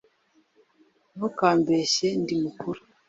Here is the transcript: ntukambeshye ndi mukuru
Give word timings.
ntukambeshye 1.15 2.07
ndi 2.21 2.35
mukuru 2.43 2.81